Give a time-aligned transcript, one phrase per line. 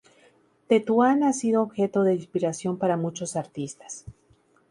[0.67, 4.03] Tetuán ha sido objeto de inspiración para muchos artistas.